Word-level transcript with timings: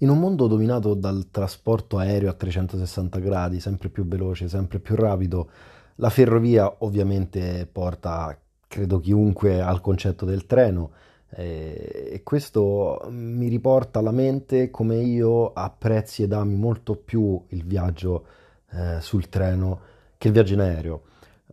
In 0.00 0.10
un 0.10 0.18
mondo 0.18 0.46
dominato 0.46 0.92
dal 0.92 1.28
trasporto 1.30 1.96
aereo 1.96 2.28
a 2.28 2.34
360 2.34 3.18
gradi, 3.18 3.60
sempre 3.60 3.88
più 3.88 4.06
veloce, 4.06 4.46
sempre 4.46 4.78
più 4.78 4.94
rapido, 4.94 5.48
la 5.96 6.10
ferrovia 6.10 6.76
ovviamente 6.80 7.66
porta, 7.70 8.38
credo 8.68 9.00
chiunque, 9.00 9.62
al 9.62 9.80
concetto 9.80 10.26
del 10.26 10.44
treno 10.44 10.90
eh, 11.30 12.10
e 12.12 12.22
questo 12.22 13.06
mi 13.08 13.48
riporta 13.48 14.00
alla 14.00 14.10
mente 14.10 14.70
come 14.70 14.96
io 14.96 15.54
apprezzi 15.54 16.22
ed 16.22 16.34
ami 16.34 16.56
molto 16.56 16.94
più 16.96 17.42
il 17.48 17.64
viaggio 17.64 18.26
eh, 18.72 19.00
sul 19.00 19.30
treno 19.30 19.80
che 20.18 20.28
il 20.28 20.34
viaggio 20.34 20.52
in 20.54 20.60
aereo. 20.60 21.02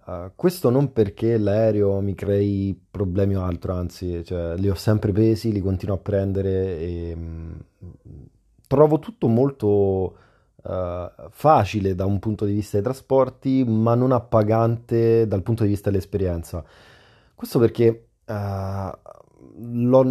Uh, 0.05 0.31
questo 0.35 0.69
non 0.69 0.91
perché 0.91 1.37
l'aereo 1.37 2.01
mi 2.01 2.13
crei 2.13 2.77
problemi 2.91 3.37
o 3.37 3.43
altro, 3.43 3.73
anzi, 3.73 4.21
cioè, 4.25 4.57
li 4.57 4.69
ho 4.69 4.75
sempre 4.75 5.13
presi, 5.13 5.53
li 5.53 5.61
continuo 5.61 5.95
a 5.95 5.99
prendere 5.99 6.77
e 6.77 7.15
mh, 7.15 7.63
trovo 8.73 8.97
tutto 8.97 9.27
molto 9.27 10.15
uh, 10.63 11.29
facile 11.29 11.93
da 11.93 12.07
un 12.07 12.17
punto 12.17 12.43
di 12.45 12.53
vista 12.53 12.77
dei 12.77 12.83
trasporti, 12.83 13.63
ma 13.63 13.93
non 13.93 14.11
appagante 14.11 15.27
dal 15.27 15.43
punto 15.43 15.61
di 15.61 15.69
vista 15.69 15.91
dell'esperienza. 15.91 16.63
Questo 17.35 17.59
perché 17.59 18.07
uh, 18.25 18.33
l'ho, 19.59 20.03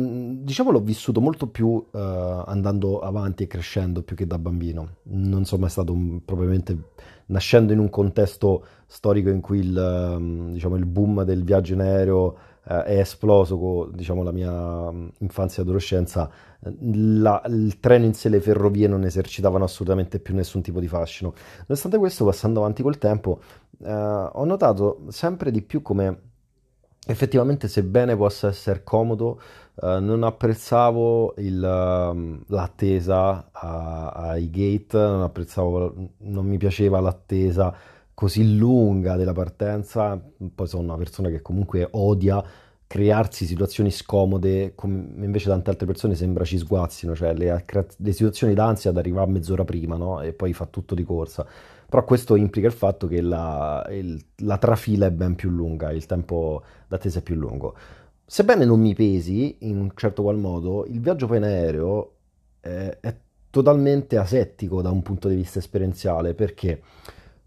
diciamo 0.44 0.70
l'ho 0.70 0.80
vissuto 0.80 1.20
molto 1.20 1.48
più 1.48 1.66
uh, 1.66 1.88
andando 1.90 3.00
avanti 3.00 3.42
e 3.42 3.46
crescendo 3.48 4.02
più 4.02 4.14
che 4.14 4.28
da 4.28 4.38
bambino. 4.38 4.98
Non 5.04 5.44
sono 5.44 5.62
mai 5.62 5.70
stato 5.70 5.92
un, 5.92 6.24
probabilmente 6.24 6.90
nascendo 7.32 7.72
in 7.72 7.78
un 7.78 7.90
contesto 7.90 8.64
storico 8.86 9.30
in 9.30 9.40
cui 9.40 9.58
il, 9.58 9.76
um, 10.16 10.52
diciamo, 10.52 10.76
il 10.76 10.86
boom 10.86 11.24
del 11.24 11.42
viaggio 11.42 11.72
in 11.72 11.80
aereo 11.80 12.36
uh, 12.64 12.74
è 12.82 12.98
esploso 12.98 13.58
con 13.58 13.90
diciamo, 13.92 14.22
la 14.22 14.32
mia 14.32 14.52
um, 14.52 15.10
infanzia 15.18 15.62
e 15.62 15.66
adolescenza. 15.66 16.30
La, 16.80 17.42
il 17.48 17.80
treno 17.80 18.04
in 18.04 18.14
sé, 18.14 18.28
le 18.28 18.40
ferrovie 18.40 18.86
non 18.86 19.04
esercitavano 19.04 19.64
assolutamente 19.64 20.20
più 20.20 20.34
nessun 20.34 20.62
tipo 20.62 20.78
di 20.78 20.86
fascino. 20.86 21.32
Nonostante 21.66 21.98
questo, 21.98 22.24
passando 22.24 22.60
avanti 22.60 22.82
col 22.82 22.98
tempo, 22.98 23.40
uh, 23.78 23.88
ho 24.32 24.44
notato 24.44 25.00
sempre 25.08 25.50
di 25.50 25.62
più 25.62 25.82
come 25.82 26.30
effettivamente, 27.06 27.68
sebbene 27.68 28.16
possa 28.16 28.48
essere 28.48 28.82
comodo, 28.84 29.40
eh, 29.82 29.98
non 30.00 30.22
apprezzavo 30.22 31.34
il, 31.38 31.62
ehm, 31.62 32.44
l'attesa 32.48 33.50
ai 33.52 34.50
gate, 34.50 34.98
non 34.98 35.22
apprezzavo, 35.22 35.94
non 36.18 36.46
mi 36.46 36.58
piaceva 36.58 37.00
l'attesa 37.00 37.74
così 38.14 38.56
lunga 38.56 39.16
della 39.16 39.32
partenza. 39.32 40.20
Poi 40.54 40.66
sono 40.66 40.82
una 40.84 40.96
persona 40.96 41.28
che 41.28 41.42
comunque 41.42 41.88
odia 41.92 42.42
crearsi 42.92 43.46
situazioni 43.46 43.90
scomode, 43.90 44.74
come 44.74 45.06
invece 45.24 45.48
tante 45.48 45.70
altre 45.70 45.86
persone 45.86 46.14
sembra 46.14 46.44
ci 46.44 46.58
sguazzino, 46.58 47.14
cioè 47.14 47.32
le, 47.32 47.64
le 47.96 48.12
situazioni 48.12 48.52
d'ansia 48.52 48.90
ad 48.90 48.98
arrivare 48.98 49.30
mezz'ora 49.30 49.64
prima, 49.64 49.96
no? 49.96 50.20
E 50.20 50.34
poi 50.34 50.52
fa 50.52 50.66
tutto 50.66 50.94
di 50.94 51.02
corsa. 51.02 51.46
Però 51.88 52.04
questo 52.04 52.36
implica 52.36 52.66
il 52.66 52.74
fatto 52.74 53.06
che 53.06 53.22
la, 53.22 53.86
il- 53.90 54.22
la 54.44 54.58
trafila 54.58 55.06
è 55.06 55.10
ben 55.10 55.34
più 55.36 55.48
lunga, 55.48 55.90
il 55.90 56.04
tempo 56.04 56.62
d'attesa 56.86 57.20
è 57.20 57.22
più 57.22 57.34
lungo. 57.34 57.74
Sebbene 58.26 58.66
non 58.66 58.78
mi 58.80 58.94
pesi 58.94 59.56
in 59.60 59.78
un 59.78 59.92
certo 59.94 60.20
qual 60.22 60.36
modo, 60.36 60.84
il 60.86 61.00
viaggio 61.00 61.26
poi 61.26 61.38
in 61.38 61.44
aereo 61.44 62.12
è, 62.60 62.98
è 63.00 63.16
totalmente 63.48 64.18
asettico 64.18 64.82
da 64.82 64.90
un 64.90 65.00
punto 65.00 65.28
di 65.28 65.34
vista 65.36 65.58
esperienziale. 65.60 66.34
Perché? 66.34 66.82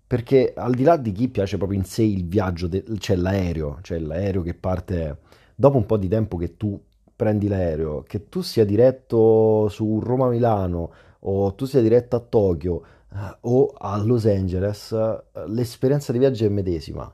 Perché 0.08 0.54
al 0.56 0.74
di 0.76 0.84
là 0.84 0.98
di 0.98 1.12
chi 1.12 1.30
piace 1.30 1.58
proprio 1.58 1.80
in 1.80 1.86
sé 1.86 2.04
il 2.04 2.28
viaggio, 2.28 2.68
de- 2.68 2.84
cioè 3.00 3.16
l'aereo, 3.16 3.80
cioè 3.82 3.98
l'aereo 4.00 4.42
che 4.44 4.54
parte 4.54 5.20
dopo 5.56 5.78
un 5.78 5.86
po' 5.86 5.98
di 5.98 6.08
tempo 6.08 6.38
che 6.38 6.58
tu 6.58 6.80
prendi 7.16 7.48
l'aereo, 7.48 8.04
che 8.04 8.30
tu 8.30 8.42
sia 8.42 8.66
diretto 8.66 9.68
su 9.70 10.00
Roma-Milano 10.00 10.92
o 11.20 11.56
tu 11.56 11.66
sia 11.66 11.82
diretto 11.82 12.16
a 12.16 12.20
Tokyo 12.20 12.84
eh, 13.12 13.38
o 13.42 13.74
a 13.78 13.98
Los 13.98 14.26
Angeles, 14.26 14.92
eh, 14.92 15.24
l'esperienza 15.48 16.12
di 16.12 16.20
viaggio 16.20 16.46
è 16.46 16.50
medesima. 16.50 17.10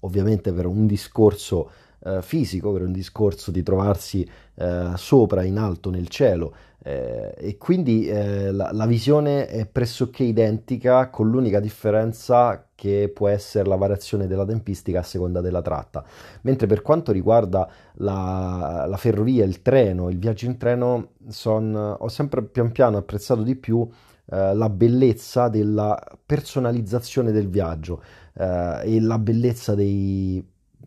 Ovviamente 0.00 0.52
per 0.52 0.66
un 0.66 0.86
discorso 0.86 1.70
eh, 2.06 2.22
fisico, 2.22 2.72
per 2.72 2.82
un 2.82 2.92
discorso 2.92 3.50
di 3.50 3.62
trovarsi 3.62 4.28
eh, 4.54 4.92
sopra, 4.94 5.42
in 5.42 5.58
alto 5.58 5.90
nel 5.90 6.08
cielo. 6.08 6.54
Eh, 6.86 7.34
e 7.36 7.58
quindi 7.58 8.06
eh, 8.06 8.52
la, 8.52 8.70
la 8.72 8.86
visione 8.86 9.48
è 9.48 9.66
pressoché 9.66 10.22
identica, 10.22 11.10
con 11.10 11.28
l'unica 11.28 11.58
differenza 11.58 12.68
che 12.76 13.10
può 13.12 13.26
essere 13.26 13.68
la 13.68 13.74
variazione 13.74 14.28
della 14.28 14.44
tempistica 14.44 15.00
a 15.00 15.02
seconda 15.02 15.40
della 15.40 15.62
tratta. 15.62 16.04
Mentre 16.42 16.68
per 16.68 16.82
quanto 16.82 17.10
riguarda 17.10 17.68
la, 17.94 18.84
la 18.86 18.96
ferrovia, 18.96 19.44
il 19.44 19.62
treno, 19.62 20.08
il 20.08 20.18
viaggio 20.18 20.46
in 20.46 20.56
treno, 20.58 21.08
son, 21.28 21.74
ho 21.98 22.08
sempre 22.08 22.44
pian 22.44 22.70
piano 22.70 22.98
apprezzato 22.98 23.42
di 23.42 23.56
più 23.56 23.88
eh, 24.30 24.54
la 24.54 24.68
bellezza 24.68 25.48
della 25.48 26.00
personalizzazione 26.24 27.32
del 27.32 27.48
viaggio 27.48 28.02
eh, 28.34 28.80
e 28.84 29.00
la 29.00 29.18
bellezza 29.18 29.74
dei, 29.74 30.44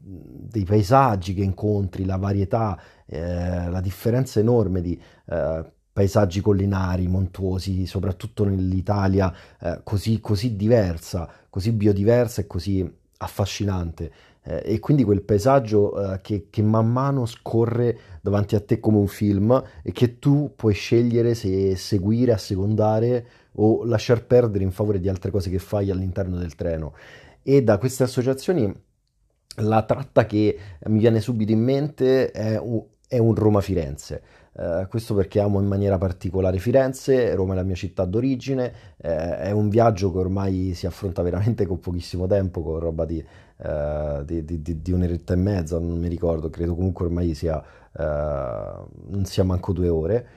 dei, 0.09 0.63
paesaggi 0.63 1.33
che 1.33 1.43
incontri, 1.43 2.05
la 2.05 2.17
varietà, 2.17 2.79
eh, 3.05 3.69
la 3.69 3.81
differenza 3.81 4.39
enorme 4.39 4.81
di 4.81 4.99
eh, 5.27 5.71
paesaggi 5.91 6.41
collinari, 6.41 7.07
montuosi, 7.07 7.85
soprattutto 7.85 8.43
nell'Italia 8.45 9.33
eh, 9.59 9.81
così, 9.83 10.19
così 10.19 10.55
diversa, 10.55 11.29
così 11.49 11.71
biodiversa 11.71 12.41
e 12.41 12.47
così 12.47 12.97
affascinante. 13.17 14.11
Eh, 14.41 14.61
e 14.63 14.79
quindi 14.79 15.03
quel 15.03 15.21
paesaggio 15.21 16.13
eh, 16.13 16.21
che, 16.21 16.47
che, 16.49 16.61
man 16.63 16.89
mano 16.89 17.25
scorre 17.25 17.97
davanti 18.21 18.55
a 18.55 18.61
te 18.61 18.79
come 18.79 18.97
un 18.97 19.07
film 19.07 19.61
e 19.83 19.91
che 19.91 20.17
tu 20.17 20.53
puoi 20.55 20.73
scegliere 20.73 21.35
se 21.35 21.75
seguire, 21.75 22.31
assecondare 22.31 23.27
o 23.53 23.83
lasciar 23.83 24.25
perdere 24.25 24.63
in 24.63 24.71
favore 24.71 24.99
di 24.99 25.09
altre 25.09 25.31
cose 25.31 25.49
che 25.49 25.59
fai 25.59 25.91
all'interno 25.91 26.37
del 26.37 26.55
treno. 26.55 26.93
E 27.43 27.61
da 27.61 27.77
queste 27.77 28.03
associazioni 28.03 28.73
la 29.59 29.83
tratta 29.83 30.25
che 30.25 30.57
mi 30.85 30.99
viene 30.99 31.19
subito 31.19 31.51
in 31.51 31.61
mente 31.61 32.31
è 32.31 32.57
un, 32.57 32.83
un 33.09 33.35
Roma-Firenze. 33.35 34.21
Uh, 34.51 34.87
questo 34.89 35.13
perché 35.13 35.39
amo 35.39 35.61
in 35.61 35.67
maniera 35.67 35.97
particolare 35.97 36.57
Firenze, 36.57 37.33
Roma 37.33 37.53
è 37.53 37.55
la 37.55 37.63
mia 37.63 37.75
città 37.75 38.03
d'origine, 38.03 38.73
eh, 38.97 39.37
è 39.37 39.51
un 39.51 39.69
viaggio 39.69 40.11
che 40.11 40.17
ormai 40.17 40.73
si 40.73 40.85
affronta 40.85 41.21
veramente 41.21 41.65
con 41.65 41.79
pochissimo 41.79 42.27
tempo, 42.27 42.61
con 42.61 42.77
roba 42.79 43.05
di, 43.05 43.23
uh, 43.57 44.23
di, 44.25 44.43
di, 44.43 44.81
di 44.81 44.91
un'oretta 44.91 45.33
e 45.33 45.37
mezza, 45.37 45.79
non 45.79 45.97
mi 45.97 46.09
ricordo, 46.09 46.49
credo 46.49 46.75
comunque 46.75 47.05
ormai 47.05 47.35
sia, 47.35 47.57
uh, 47.57 48.01
non 48.01 49.23
sia 49.23 49.45
manco 49.45 49.71
due 49.71 49.87
ore. 49.87 50.27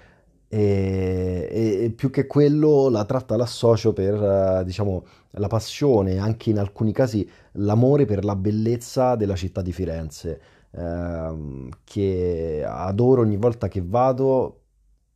E, 0.54 1.48
e, 1.84 1.90
più 1.92 2.10
che 2.10 2.26
quello 2.26 2.90
la 2.90 3.06
tratta 3.06 3.36
l'associo 3.36 3.94
per 3.94 4.62
diciamo, 4.64 5.04
la 5.32 5.46
passione, 5.46 6.18
anche 6.18 6.50
in 6.50 6.58
alcuni 6.58 6.92
casi 6.92 7.26
l'amore 7.52 8.04
per 8.04 8.22
la 8.22 8.36
bellezza 8.36 9.16
della 9.16 9.34
città 9.34 9.62
di 9.62 9.72
Firenze 9.72 10.40
ehm, 10.72 11.68
che 11.84 12.62
adoro 12.66 13.22
ogni 13.22 13.36
volta 13.36 13.68
che 13.68 13.82
vado 13.82 14.60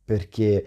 perché 0.03 0.65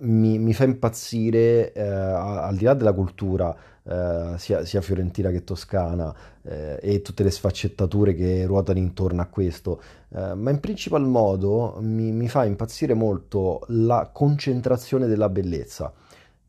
mi, 0.00 0.38
mi 0.38 0.54
fa 0.54 0.64
impazzire 0.64 1.72
eh, 1.72 1.82
al 1.82 2.56
di 2.56 2.64
là 2.64 2.74
della 2.74 2.92
cultura 2.92 3.54
eh, 3.84 4.34
sia, 4.36 4.64
sia, 4.64 4.80
fiorentina 4.80 5.30
che 5.30 5.44
toscana 5.44 6.14
eh, 6.42 6.78
e 6.80 7.02
tutte 7.02 7.22
le 7.22 7.30
sfaccettature 7.30 8.14
che 8.14 8.46
ruotano 8.46 8.78
intorno 8.78 9.20
a 9.22 9.26
questo, 9.26 9.82
eh, 10.14 10.34
ma 10.34 10.50
in 10.50 10.60
principal 10.60 11.04
modo 11.06 11.78
mi, 11.80 12.12
mi 12.12 12.28
fa 12.28 12.44
impazzire 12.44 12.94
molto 12.94 13.62
la 13.68 14.10
concentrazione 14.12 15.06
della 15.06 15.28
bellezza. 15.28 15.92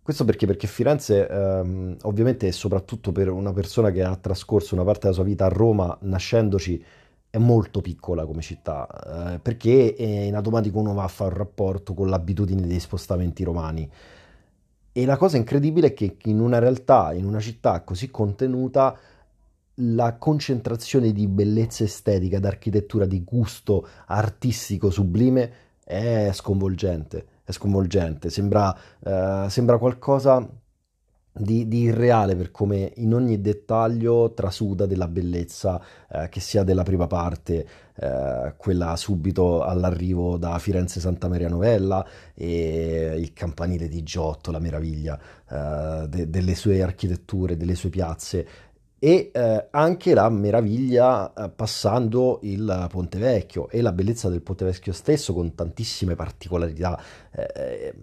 Questo 0.04 0.26
perché? 0.26 0.46
Perché 0.46 0.68
Firenze, 0.68 1.28
ehm, 1.28 1.96
ovviamente, 2.02 2.52
soprattutto 2.52 3.14
per 3.14 3.30
una 3.30 3.54
persona 3.54 3.90
che 3.90 4.04
ha 4.04 4.16
trascorso 4.18 4.76
una 4.76 4.84
parte 4.84 5.02
della 5.04 5.14
sua 5.14 5.24
vita 5.24 5.46
a 5.46 5.48
Roma, 5.48 5.98
nascendoci, 6.02 6.84
è 7.34 7.40
molto 7.40 7.82
piccola 7.82 8.28
come 8.28 8.44
città, 8.44 9.34
eh, 9.34 9.40
perché 9.40 9.96
in 9.98 10.36
automatico 10.36 10.78
uno 10.78 10.94
va 10.94 11.06
a 11.06 11.08
fare 11.08 11.32
un 11.32 11.38
rapporto 11.40 11.96
con 11.96 12.08
l'abitudine 12.08 12.68
dei 12.68 12.80
spostamenti 12.80 13.44
romani. 13.44 13.90
E 14.92 15.06
la 15.06 15.18
cosa 15.18 15.38
incredibile 15.38 15.88
è 15.88 15.94
che 15.96 16.16
in 16.26 16.40
una 16.40 16.60
realtà, 16.60 17.12
in 17.14 17.26
una 17.26 17.40
città 17.40 17.82
così 17.82 18.12
contenuta, 18.12 18.96
la 19.78 20.16
concentrazione 20.18 21.12
di 21.12 21.28
bellezza 21.28 21.84
estetica, 21.84 22.38
d'architettura, 22.38 23.08
di 23.08 23.24
gusto 23.24 23.88
artistico 24.06 24.92
sublime 24.92 25.54
è 25.84 26.30
sconvolgente. 26.34 27.26
È 27.44 27.52
sconvolgente. 27.52 28.30
Sembra, 28.30 28.78
eh, 29.00 29.48
sembra 29.50 29.80
qualcosa 29.80 30.48
di, 31.34 31.68
di, 31.68 31.82
irreale 31.82 32.36
per 32.36 32.52
come 32.52 32.92
in 32.98 33.14
ogni 33.14 33.42
dettaglio 33.42 34.34
trasuda 34.34 34.86
della 34.86 35.08
bellezza, 35.08 35.82
eh, 36.10 36.30
che 36.30 36.40
sia 36.40 36.64
della 36.64 36.84
prima 36.84 37.08
parte, 37.08 37.68
eh, 37.96 38.54
quella 38.56 38.96
subito 38.96 39.64
all'arrivo 39.64 40.38
da 40.38 40.60
Firenze 40.60 41.00
Santa 41.00 41.28
Maria 41.28 41.50
Novella 41.50 42.06
e 42.36 43.16
il 43.18 43.34
campanile 43.34 43.88
di 43.88 44.04
Giotto, 44.04 44.52
la 44.52 44.60
meraviglia 44.60 45.20
eh, 45.50 46.08
de, 46.08 46.30
delle 46.30 46.54
sue 46.54 46.84
architetture, 46.84 47.58
delle 47.58 47.76
sue 47.76 47.90
piazze. 47.90 48.48
E 49.04 49.32
eh, 49.34 49.68
anche 49.72 50.14
la 50.14 50.30
meraviglia 50.30 51.34
eh, 51.34 51.50
passando 51.50 52.40
il 52.44 52.88
Ponte 52.90 53.20
Vecchio 53.20 53.68
e 53.68 53.82
la 53.82 53.92
bellezza 53.92 54.30
del 54.30 54.42
Ponte 54.42 54.64
Vecchio 54.64 54.94
stesso 54.94 55.34
con 55.34 55.54
tantissime 55.56 56.16
particolarità. 56.16 56.98
Eh, 57.32 57.94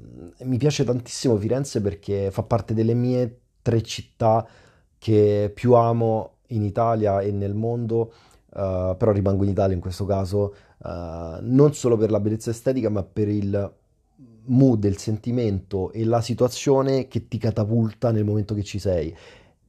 mi 0.40 0.58
piace 0.58 0.84
tantissimo 0.84 1.38
Firenze 1.38 1.80
perché 1.80 2.30
fa 2.30 2.42
parte 2.42 2.74
delle 2.74 2.92
mie 2.92 3.38
tre 3.62 3.80
città 3.80 4.46
che 4.98 5.50
più 5.54 5.72
amo 5.72 6.34
in 6.48 6.64
Italia 6.64 7.22
e 7.22 7.30
nel 7.30 7.54
mondo, 7.54 8.12
uh, 8.50 8.94
però 8.94 9.10
rimango 9.12 9.44
in 9.44 9.50
Italia 9.50 9.74
in 9.74 9.80
questo 9.80 10.04
caso, 10.04 10.54
uh, 10.80 11.38
non 11.40 11.72
solo 11.72 11.96
per 11.96 12.10
la 12.10 12.20
bellezza 12.20 12.50
estetica, 12.50 12.90
ma 12.90 13.02
per 13.02 13.28
il 13.28 13.72
mood, 14.44 14.84
il 14.84 14.98
sentimento 14.98 15.92
e 15.92 16.04
la 16.04 16.20
situazione 16.20 17.08
che 17.08 17.26
ti 17.26 17.38
catapulta 17.38 18.10
nel 18.10 18.24
momento 18.24 18.52
che 18.52 18.64
ci 18.64 18.78
sei 18.78 19.16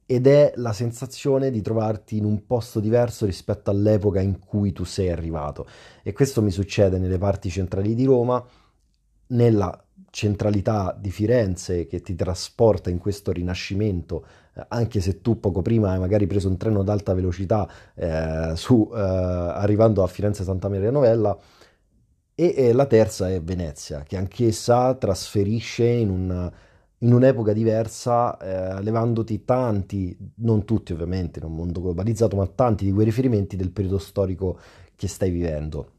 ed 0.06 0.26
è 0.26 0.52
la 0.56 0.72
sensazione 0.72 1.50
di 1.50 1.62
trovarti 1.62 2.16
in 2.16 2.24
un 2.24 2.46
posto 2.46 2.80
diverso 2.80 3.24
rispetto 3.24 3.70
all'epoca 3.70 4.20
in 4.20 4.38
cui 4.38 4.72
tu 4.72 4.84
sei 4.84 5.10
arrivato. 5.10 5.66
E 6.02 6.12
questo 6.12 6.42
mi 6.42 6.50
succede 6.50 6.98
nelle 6.98 7.18
parti 7.18 7.48
centrali 7.48 7.94
di 7.94 8.04
Roma, 8.04 8.44
nella 9.28 9.82
centralità 10.10 10.94
di 10.98 11.10
Firenze 11.10 11.86
che 11.86 12.02
ti 12.02 12.14
trasporta 12.14 12.90
in 12.90 12.98
questo 12.98 13.32
rinascimento, 13.32 14.26
eh, 14.54 14.64
anche 14.68 15.00
se 15.00 15.22
tu 15.22 15.40
poco 15.40 15.62
prima 15.62 15.92
hai 15.92 15.98
magari 15.98 16.26
preso 16.26 16.48
un 16.48 16.58
treno 16.58 16.80
ad 16.80 16.90
alta 16.90 17.14
velocità 17.14 17.66
eh, 17.94 18.52
su, 18.54 18.90
eh, 18.94 18.98
arrivando 18.98 20.02
a 20.02 20.06
Firenze 20.06 20.44
Santa 20.44 20.68
Maria 20.68 20.90
Novella. 20.90 21.36
E, 22.34 22.54
e 22.56 22.72
la 22.72 22.86
terza 22.86 23.30
è 23.30 23.40
Venezia, 23.42 24.02
che 24.02 24.16
anch'essa 24.16 24.94
trasferisce 24.94 25.84
in 25.84 26.10
un 26.10 26.52
in 27.02 27.12
un'epoca 27.12 27.52
diversa, 27.52 28.36
eh, 28.38 28.82
levandoti 28.82 29.44
tanti, 29.44 30.16
non 30.36 30.64
tutti 30.64 30.92
ovviamente, 30.92 31.38
in 31.38 31.44
un 31.44 31.54
mondo 31.54 31.80
globalizzato, 31.80 32.36
ma 32.36 32.46
tanti 32.46 32.84
di 32.84 32.92
quei 32.92 33.04
riferimenti 33.04 33.56
del 33.56 33.70
periodo 33.70 33.98
storico 33.98 34.58
che 34.94 35.08
stai 35.08 35.30
vivendo. 35.30 35.90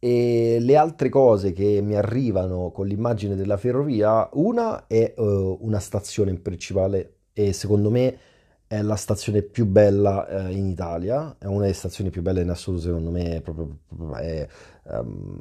E 0.00 0.58
le 0.60 0.76
altre 0.76 1.08
cose 1.08 1.52
che 1.52 1.80
mi 1.82 1.96
arrivano 1.96 2.70
con 2.70 2.86
l'immagine 2.86 3.34
della 3.34 3.56
ferrovia, 3.56 4.28
una 4.34 4.86
è 4.86 5.14
uh, 5.16 5.58
una 5.60 5.80
stazione 5.80 6.32
principale 6.34 7.14
e 7.32 7.52
secondo 7.52 7.90
me 7.90 8.18
è 8.68 8.80
la 8.82 8.94
stazione 8.94 9.42
più 9.42 9.66
bella 9.66 10.26
uh, 10.28 10.52
in 10.52 10.68
Italia, 10.68 11.34
è 11.36 11.46
una 11.46 11.62
delle 11.62 11.72
stazioni 11.72 12.10
più 12.10 12.22
belle 12.22 12.42
in 12.42 12.50
assoluto 12.50 12.84
secondo 12.84 13.10
me, 13.10 13.36
è 13.36 13.40
proprio, 13.40 13.76
è, 14.18 14.46
um, 14.84 15.40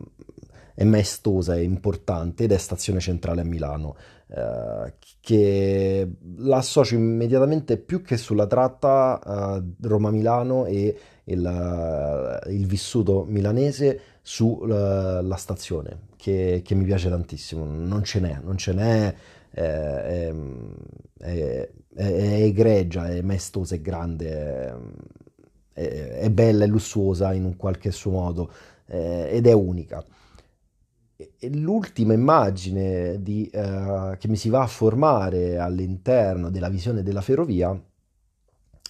è 0.77 0.83
maestosa, 0.83 1.55
è 1.55 1.59
importante 1.59 2.43
ed 2.43 2.51
è 2.51 2.57
stazione 2.57 2.99
centrale 2.99 3.41
a 3.41 3.43
Milano, 3.43 3.95
eh, 4.27 4.93
che 5.19 6.07
l'associo 6.35 6.93
immediatamente 6.93 7.77
più 7.77 8.03
che 8.03 8.15
sulla 8.15 8.45
tratta 8.45 9.19
eh, 9.57 9.63
Roma-Milano 9.81 10.67
e 10.67 10.95
il, 11.23 12.41
il, 12.49 12.67
vissuto 12.67 13.25
milanese 13.27 13.99
sulla 14.21 15.35
stazione, 15.37 16.01
che, 16.15 16.61
che, 16.63 16.75
mi 16.75 16.85
piace 16.85 17.09
tantissimo. 17.09 17.65
Non 17.65 18.03
ce 18.03 18.19
n'è, 18.19 18.39
non 18.43 18.57
ce 18.57 18.73
n'è. 18.73 19.15
Eh, 19.49 20.03
è, 20.03 20.33
è, 21.17 21.69
è, 21.95 22.43
egregia, 22.43 23.07
è 23.07 23.21
maestosa, 23.23 23.73
è 23.73 23.81
grande, 23.81 24.75
è, 25.73 25.81
è, 26.19 26.29
bella, 26.29 26.65
è 26.65 26.67
lussuosa 26.67 27.33
in 27.33 27.45
un 27.45 27.55
qualche 27.55 27.89
suo 27.89 28.11
modo 28.11 28.51
eh, 28.85 29.29
ed 29.31 29.47
è 29.47 29.53
unica 29.53 30.05
l'ultima 31.51 32.13
immagine 32.13 33.21
di, 33.21 33.49
uh, 33.53 34.17
che 34.17 34.27
mi 34.27 34.35
si 34.35 34.49
va 34.49 34.61
a 34.61 34.67
formare 34.67 35.57
all'interno 35.57 36.49
della 36.49 36.69
visione 36.69 37.01
della 37.03 37.21
ferrovia 37.21 37.79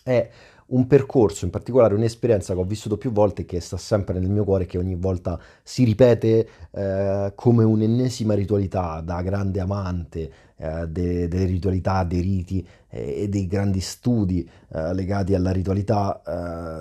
è 0.03 0.29
un 0.67 0.85
percorso, 0.87 1.45
in 1.45 1.51
particolare 1.51 1.93
un'esperienza 1.93 2.53
che 2.53 2.59
ho 2.59 2.65
vissuto 2.65 2.97
più 2.97 3.11
volte 3.11 3.43
e 3.43 3.45
che 3.45 3.61
sta 3.61 3.77
sempre 3.77 4.19
nel 4.19 4.29
mio 4.29 4.43
cuore, 4.43 4.65
che 4.65 4.77
ogni 4.77 4.95
volta 4.95 5.39
si 5.63 5.85
ripete 5.85 6.47
eh, 6.71 7.31
come 7.35 7.63
un'ennesima 7.63 8.33
ritualità 8.33 8.99
da 9.01 9.21
grande 9.21 9.61
amante 9.61 10.31
eh, 10.57 10.87
de- 10.87 11.27
delle 11.29 11.45
ritualità, 11.45 12.03
dei 12.03 12.19
riti 12.19 12.67
eh, 12.89 13.21
e 13.23 13.29
dei 13.29 13.47
grandi 13.47 13.79
studi 13.79 14.49
eh, 14.73 14.93
legati 14.93 15.33
alla 15.35 15.51
ritualità. 15.51 16.21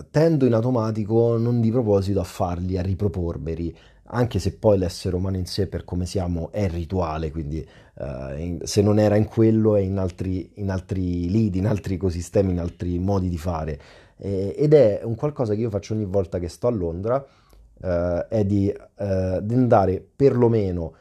Eh, 0.00 0.06
tendo 0.10 0.46
in 0.46 0.54
automatico, 0.54 1.36
non 1.36 1.60
di 1.60 1.70
proposito, 1.70 2.18
a 2.18 2.24
farli, 2.24 2.78
a 2.78 2.82
ripropormeli 2.82 3.76
anche 4.08 4.38
se 4.38 4.56
poi 4.56 4.78
l'essere 4.78 5.16
umano 5.16 5.36
in 5.36 5.46
sé 5.46 5.66
per 5.66 5.84
come 5.84 6.06
siamo 6.06 6.50
è 6.52 6.68
rituale, 6.68 7.30
quindi 7.30 7.66
uh, 7.94 8.38
in, 8.38 8.58
se 8.62 8.82
non 8.82 8.98
era 8.98 9.16
in 9.16 9.26
quello 9.26 9.76
è 9.76 9.80
in 9.80 9.98
altri, 9.98 10.52
in 10.54 10.70
altri 10.70 11.28
lidi, 11.28 11.58
in 11.58 11.66
altri 11.66 11.94
ecosistemi, 11.94 12.52
in 12.52 12.60
altri 12.60 12.98
modi 12.98 13.28
di 13.28 13.38
fare. 13.38 13.80
E, 14.16 14.54
ed 14.56 14.74
è 14.74 15.00
un 15.02 15.14
qualcosa 15.14 15.54
che 15.54 15.60
io 15.60 15.70
faccio 15.70 15.94
ogni 15.94 16.04
volta 16.04 16.38
che 16.38 16.48
sto 16.48 16.66
a 16.66 16.70
Londra, 16.70 17.16
uh, 17.16 17.86
è 18.28 18.44
di, 18.44 18.72
uh, 18.72 19.40
di, 19.40 19.54
andare 19.54 20.06
perlomeno 20.14 20.94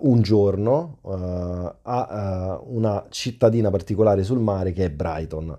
un 0.00 0.20
giorno 0.20 0.98
a 1.82 2.60
una 2.64 3.06
cittadina 3.08 3.70
particolare 3.70 4.24
sul 4.24 4.40
mare 4.40 4.72
che 4.72 4.86
è 4.86 4.90
Brighton. 4.90 5.58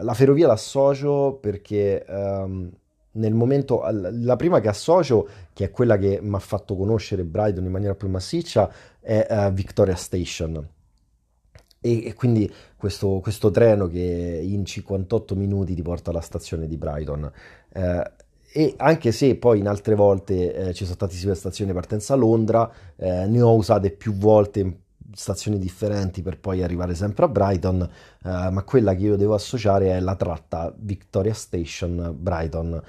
la 0.00 0.14
ferrovia 0.14 0.48
l'associo 0.48 1.38
perché... 1.40 2.04
Um, 2.08 2.72
nel 3.12 3.34
momento, 3.34 3.82
la 3.90 4.36
prima 4.36 4.60
che 4.60 4.68
associo, 4.68 5.28
che 5.52 5.64
è 5.64 5.70
quella 5.70 5.98
che 5.98 6.20
mi 6.22 6.34
ha 6.34 6.38
fatto 6.38 6.76
conoscere 6.76 7.24
Brighton 7.24 7.64
in 7.64 7.70
maniera 7.70 7.94
più 7.94 8.08
massiccia, 8.08 8.70
è 9.00 9.26
uh, 9.28 9.52
Victoria 9.52 9.96
Station. 9.96 10.66
E, 11.80 12.06
e 12.06 12.14
quindi 12.14 12.50
questo, 12.76 13.18
questo, 13.20 13.50
treno 13.50 13.88
che 13.88 14.40
in 14.42 14.64
58 14.64 15.34
minuti 15.34 15.74
ti 15.74 15.82
porta 15.82 16.10
alla 16.10 16.20
stazione 16.20 16.66
di 16.68 16.76
Brighton. 16.76 17.30
Eh, 17.72 18.10
e 18.54 18.74
anche 18.76 19.12
se 19.12 19.34
poi 19.36 19.58
in 19.58 19.66
altre 19.66 19.94
volte 19.94 20.54
eh, 20.54 20.74
ci 20.74 20.84
sono 20.84 21.34
stazioni 21.34 21.70
di 21.70 21.76
partenza 21.76 22.14
a 22.14 22.16
Londra, 22.16 22.70
eh, 22.96 23.26
ne 23.26 23.40
ho 23.40 23.54
usate 23.54 23.90
più 23.90 24.14
volte 24.14 24.81
stazioni 25.14 25.58
differenti 25.58 26.22
per 26.22 26.38
poi 26.38 26.62
arrivare 26.62 26.94
sempre 26.94 27.24
a 27.24 27.28
Brighton, 27.28 27.82
eh, 27.82 27.88
ma 28.50 28.62
quella 28.62 28.94
che 28.94 29.02
io 29.02 29.16
devo 29.16 29.34
associare 29.34 29.90
è 29.90 30.00
la 30.00 30.16
tratta 30.16 30.72
Victoria 30.76 31.34
Station 31.34 32.14
Brighton. 32.18 32.82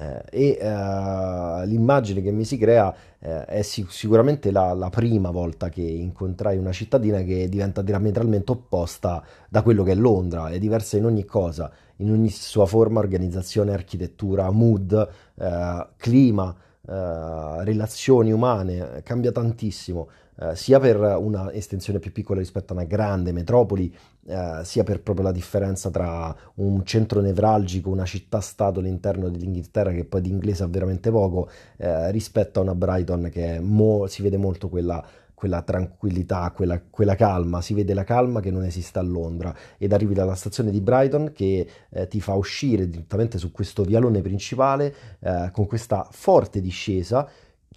Eh, 0.00 0.22
e 0.30 0.58
eh, 0.60 1.66
l'immagine 1.66 2.22
che 2.22 2.30
mi 2.30 2.44
si 2.44 2.56
crea 2.56 2.94
eh, 3.18 3.44
è 3.46 3.62
sic- 3.62 3.90
sicuramente 3.90 4.52
la, 4.52 4.72
la, 4.72 4.90
prima 4.90 5.30
volta 5.32 5.70
che 5.70 5.82
incontrai 5.82 6.56
una 6.56 6.70
cittadina 6.70 7.20
che 7.22 7.48
diventa 7.48 7.82
diametralmente 7.82 8.52
opposta 8.52 9.24
da 9.48 9.62
quello 9.62 9.82
che 9.82 9.90
è 9.92 9.94
Londra, 9.96 10.50
è 10.50 10.58
diversa 10.60 10.96
in 10.96 11.04
ogni 11.04 11.24
cosa, 11.24 11.68
in 11.96 12.12
ogni 12.12 12.30
sua 12.30 12.66
forma, 12.66 13.00
organizzazione, 13.00 13.72
architettura, 13.72 14.48
mood, 14.52 15.08
eh, 15.34 15.86
clima, 15.96 16.54
eh, 16.88 17.64
relazioni 17.64 18.32
umane, 18.32 19.02
cambia 19.02 19.32
tantissimo 19.32 20.08
eh, 20.40 20.54
sia 20.54 20.78
per 20.78 20.96
una 20.96 21.52
estensione 21.52 21.98
più 21.98 22.12
piccola 22.12 22.38
rispetto 22.38 22.72
a 22.72 22.76
una 22.76 22.84
grande 22.84 23.32
metropoli, 23.32 23.92
eh, 24.26 24.60
sia 24.62 24.84
per 24.84 25.02
proprio 25.02 25.26
la 25.26 25.32
differenza 25.32 25.90
tra 25.90 26.34
un 26.56 26.84
centro 26.84 27.20
nevralgico, 27.20 27.90
una 27.90 28.04
città-stato 28.04 28.78
all'interno 28.78 29.28
dell'Inghilterra 29.30 29.90
che 29.90 30.04
poi 30.04 30.20
di 30.20 30.30
inglese 30.30 30.62
ha 30.62 30.68
veramente 30.68 31.10
poco, 31.10 31.48
eh, 31.76 32.10
rispetto 32.12 32.60
a 32.60 32.62
una 32.62 32.74
Brighton 32.74 33.28
che 33.32 33.58
mo- 33.60 34.06
si 34.06 34.22
vede 34.22 34.36
molto 34.36 34.68
quella 34.68 35.04
quella 35.38 35.62
tranquillità, 35.62 36.50
quella, 36.50 36.82
quella, 36.90 37.14
calma, 37.14 37.60
si 37.60 37.72
vede 37.72 37.94
la 37.94 38.02
calma 38.02 38.40
che 38.40 38.50
non 38.50 38.64
esiste 38.64 38.98
a 38.98 39.02
Londra 39.02 39.54
ed 39.78 39.92
arrivi 39.92 40.12
dalla 40.12 40.34
stazione 40.34 40.72
di 40.72 40.80
Brighton 40.80 41.30
che 41.32 41.64
eh, 41.90 42.08
ti 42.08 42.20
fa 42.20 42.34
uscire 42.34 42.88
direttamente 42.90 43.38
su 43.38 43.52
questo 43.52 43.84
vialone 43.84 44.20
principale 44.20 44.92
eh, 45.20 45.50
con 45.52 45.66
questa 45.66 46.08
forte 46.10 46.60
discesa 46.60 47.30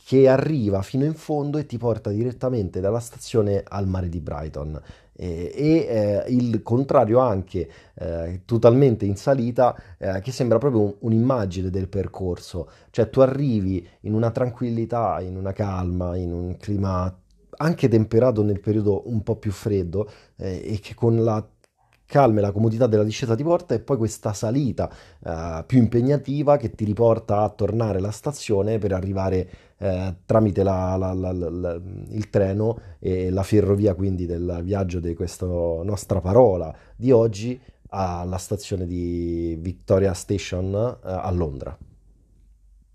che 0.04 0.28
arriva 0.28 0.82
fino 0.82 1.06
in 1.06 1.14
fondo 1.14 1.60
e 1.60 1.68
ti 1.68 1.78
porta 1.78 2.10
direttamente 2.10 2.80
dalla 2.80 3.00
stazione 3.00 3.64
al 3.68 3.88
mare 3.88 4.10
di 4.10 4.20
Brighton. 4.20 4.82
E, 5.14 5.52
e 5.54 5.76
eh, 5.88 6.26
il 6.30 6.64
contrario 6.64 7.20
anche 7.20 7.70
eh, 7.94 8.42
totalmente 8.44 9.06
in 9.06 9.18
salita 9.18 9.76
eh, 10.00 10.20
che 10.20 10.32
sembra 10.32 10.58
proprio 10.58 10.82
un, 10.82 10.94
un'immagine 11.00 11.70
del 11.70 11.90
percorso 11.90 12.70
cioè 12.90 13.10
tu 13.10 13.20
arrivi 13.20 13.86
in 14.02 14.14
una 14.14 14.32
tranquillità 14.32 15.20
in 15.20 15.36
una 15.36 15.52
calma 15.52 16.16
in 16.16 16.32
un 16.32 16.56
clima 16.58 17.14
anche 17.62 17.88
temperato 17.88 18.44
nel 18.44 18.60
periodo 18.60 19.10
un 19.10 19.24
po' 19.24 19.38
più 19.38 19.52
freddo 19.52 20.10
eh, 20.38 20.62
e 20.64 20.80
che 20.80 20.94
con 20.94 21.24
la 21.24 21.46
calma 22.06 22.40
e 22.40 22.42
la 22.42 22.52
comodità 22.52 22.88
della 22.88 23.06
discesa 23.06 23.36
ti 23.36 23.44
porta 23.44 23.74
e 23.74 23.80
poi 23.80 23.96
questa 23.96 24.34
salita 24.34 24.92
eh, 25.24 25.64
più 25.66 25.78
impegnativa 25.78 26.58
che 26.58 26.72
ti 26.72 26.84
riporta 26.84 27.42
a 27.42 27.50
tornare 27.50 28.00
alla 28.00 28.12
stazione 28.12 28.80
per 28.80 28.92
arrivare 28.92 29.50
eh, 29.78 30.16
tramite 30.26 30.62
la, 30.62 30.98
la, 30.98 31.14
la, 31.14 31.82
il 32.10 32.30
treno 32.30 32.78
e 33.00 33.30
la 33.30 33.44
ferrovia 33.44 33.96
quindi 33.96 34.26
del 34.26 34.60
viaggio 34.64 35.00
di 35.00 35.14
questa 35.14 35.46
nostra 35.46 36.20
parola 36.20 36.76
di 36.98 37.12
oggi 37.12 37.60
alla 37.94 38.38
stazione 38.38 38.86
di 38.86 39.58
Victoria 39.60 40.14
Station 40.14 40.74
eh, 40.74 40.98
a 41.04 41.32
Londra. 41.32 41.78